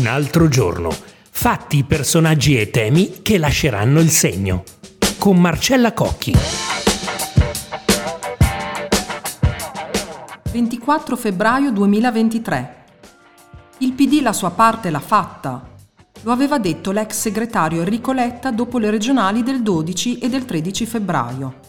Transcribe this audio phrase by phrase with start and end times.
[0.00, 0.88] Un altro giorno.
[1.30, 4.62] Fatti, personaggi e temi che lasceranno il segno.
[5.18, 6.34] Con Marcella Cocchi.
[10.52, 12.84] 24 febbraio 2023.
[13.80, 15.68] Il PD la sua parte l'ha fatta.
[16.22, 20.86] Lo aveva detto l'ex segretario Enrico Letta dopo le regionali del 12 e del 13
[20.86, 21.60] febbraio.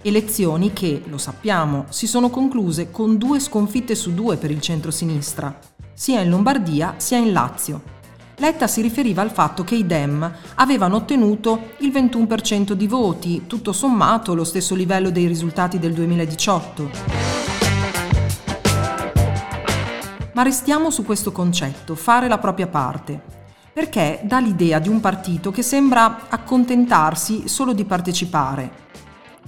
[0.00, 5.58] Elezioni che, lo sappiamo, si sono concluse con due sconfitte su due per il centro-sinistra,
[5.94, 7.92] sia in Lombardia sia in Lazio.
[8.36, 13.72] Letta si riferiva al fatto che i Dem avevano ottenuto il 21% di voti, tutto
[13.72, 16.90] sommato lo stesso livello dei risultati del 2018.
[20.32, 23.20] Ma restiamo su questo concetto, fare la propria parte,
[23.72, 28.82] perché dà l'idea di un partito che sembra accontentarsi solo di partecipare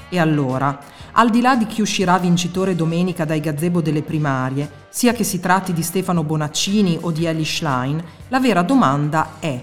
[0.08, 0.78] e allora,
[1.18, 5.40] al di là di chi uscirà vincitore domenica dai gazebo delle primarie, sia che si
[5.40, 9.62] tratti di Stefano Bonaccini o di Ellie Schlein, la vera domanda è: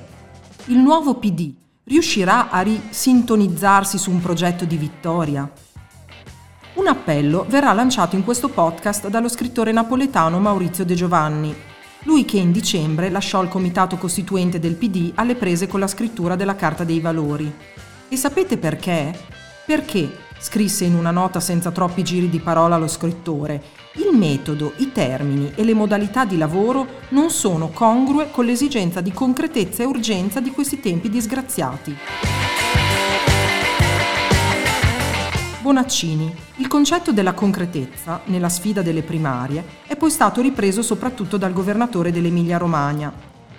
[0.65, 5.49] il nuovo PD riuscirà a risintonizzarsi su un progetto di vittoria?
[6.73, 11.55] Un appello verrà lanciato in questo podcast dallo scrittore napoletano Maurizio De Giovanni,
[12.05, 16.35] lui che in dicembre lasciò il comitato costituente del PD alle prese con la scrittura
[16.35, 17.53] della Carta dei Valori.
[18.09, 19.15] E sapete perché?
[19.65, 23.63] Perché scrisse in una nota senza troppi giri di parola lo scrittore,
[23.93, 29.13] il metodo, i termini e le modalità di lavoro non sono congrue con l'esigenza di
[29.13, 31.95] concretezza e urgenza di questi tempi disgraziati.
[35.61, 36.35] Bonaccini.
[36.57, 42.11] Il concetto della concretezza, nella sfida delle primarie, è poi stato ripreso soprattutto dal governatore
[42.11, 43.13] dell'Emilia-Romagna,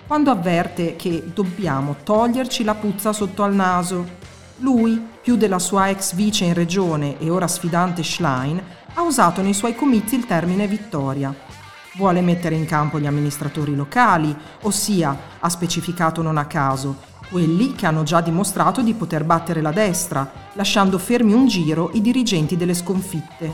[0.06, 6.14] quando avverte che dobbiamo toglierci la puzza sotto al naso, lui, più della sua ex
[6.14, 8.62] vice in regione e ora sfidante Schlein,
[8.94, 11.34] ha usato nei suoi comizi il termine vittoria.
[11.96, 16.96] Vuole mettere in campo gli amministratori locali, ossia, ha specificato non a caso,
[17.28, 22.00] quelli che hanno già dimostrato di poter battere la destra, lasciando fermi un giro i
[22.00, 23.52] dirigenti delle sconfitte.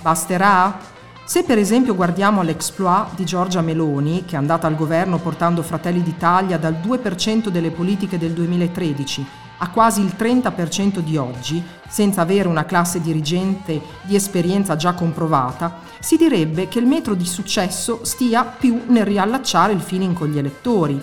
[0.00, 0.78] Basterà?
[1.24, 6.02] Se per esempio guardiamo all'exploit di Giorgia Meloni, che è andata al governo portando Fratelli
[6.02, 12.48] d'Italia dal 2% delle politiche del 2013 a quasi il 30% di oggi, senza avere
[12.48, 18.44] una classe dirigente di esperienza già comprovata, si direbbe che il metro di successo stia
[18.44, 21.00] più nel riallacciare il feeling con gli elettori.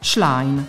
[0.00, 0.66] Schlein.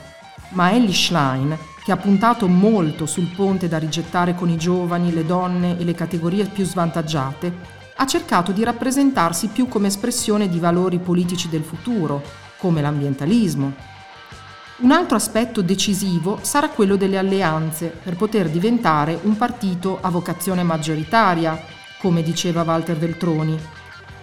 [0.50, 5.26] Ma Ellie Schlein, che ha puntato molto sul ponte da rigettare con i giovani, le
[5.26, 11.00] donne e le categorie più svantaggiate, ha cercato di rappresentarsi più come espressione di valori
[11.00, 12.22] politici del futuro,
[12.58, 13.74] come l'ambientalismo,
[14.82, 20.64] un altro aspetto decisivo sarà quello delle alleanze per poter diventare un partito a vocazione
[20.64, 21.60] maggioritaria,
[22.00, 23.60] come diceva Walter Veltroni.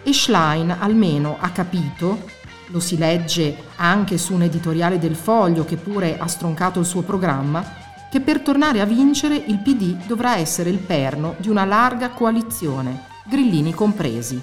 [0.02, 2.24] E Schlein almeno ha capito,
[2.68, 7.02] lo si legge anche su un editoriale del Foglio che pure ha stroncato il suo
[7.02, 7.64] programma,
[8.10, 13.04] che per tornare a vincere il PD dovrà essere il perno di una larga coalizione,
[13.26, 14.42] grillini compresi.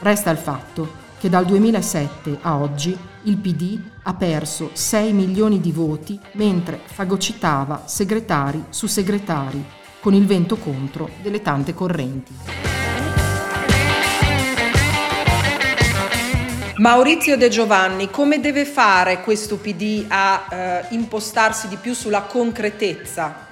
[0.00, 5.70] Resta il fatto che dal 2007 a oggi il PD ha perso 6 milioni di
[5.70, 9.62] voti mentre fagocitava segretari su segretari
[10.00, 12.34] con il vento contro delle tante correnti.
[16.76, 23.48] Maurizio De Giovanni, come deve fare questo PD a eh, impostarsi di più sulla concretezza?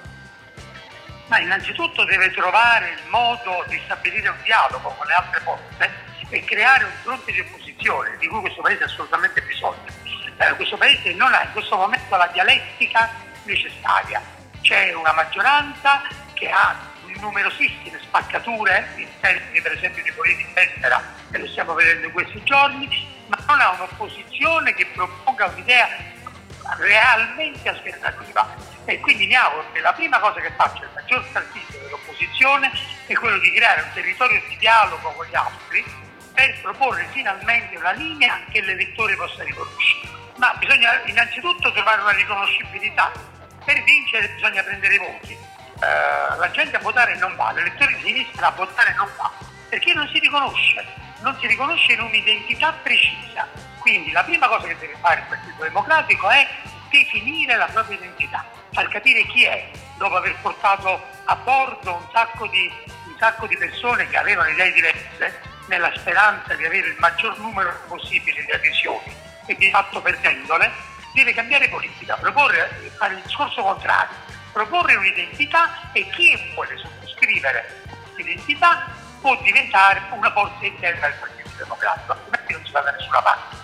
[1.27, 6.43] Ma innanzitutto deve trovare il modo di stabilire un dialogo con le altre forze e
[6.43, 9.85] creare un fronte di opposizione di cui questo Paese ha assolutamente bisogno.
[10.37, 13.11] Eh, questo Paese non ha in questo momento la dialettica
[13.43, 14.21] necessaria.
[14.61, 16.03] C'è una maggioranza
[16.33, 16.87] che ha
[17.19, 22.41] numerosissime spaccature in termini per esempio di politica estera e lo stiamo vedendo in questi
[22.43, 22.87] giorni,
[23.27, 25.87] ma non ha un'opposizione che proponga un'idea
[26.77, 28.55] realmente alternativa.
[28.85, 32.71] E quindi mi auguro che la prima cosa che faccia il maggior partito dell'opposizione
[33.07, 36.07] è quello di creare un territorio di dialogo con gli altri
[36.39, 40.07] per proporre finalmente una linea che l'elettore possa riconoscere.
[40.37, 43.11] Ma bisogna innanzitutto trovare una riconoscibilità.
[43.65, 45.33] Per vincere bisogna prendere i voti.
[45.33, 49.29] Eh, la gente a votare non va, l'elettore di sinistra a votare non va,
[49.67, 50.85] perché non si riconosce,
[51.19, 53.45] non si riconosce in un'identità precisa.
[53.79, 56.47] Quindi la prima cosa che deve fare il Partito Democratico è
[56.89, 62.47] definire la propria identità, far capire chi è, dopo aver portato a bordo un sacco
[62.47, 62.71] di,
[63.07, 67.79] un sacco di persone che avevano idee diverse, nella speranza di avere il maggior numero
[67.87, 70.71] possibile di adesioni e di fatto perdendole,
[71.13, 74.15] deve cambiare politica, proporre, fare il discorso contrario,
[74.51, 77.83] proporre un'identità e chi vuole sottoscrivere
[78.15, 78.87] l'identità
[79.21, 83.58] può diventare una forza interna del Partito Democratico, altrimenti non si va da nessuna parte.